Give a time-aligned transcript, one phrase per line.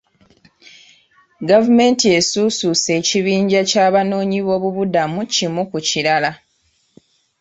[1.49, 6.31] Gavumenti esuusuuse ekibinja ky'abanoonyiboobubudamu kimu ku kirala.